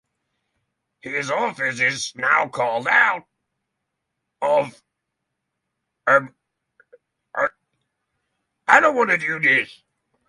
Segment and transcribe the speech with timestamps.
[1.01, 3.27] His office is now called out
[4.41, 4.81] of
[6.07, 6.33] abeyance
[8.97, 9.83] only for coronations.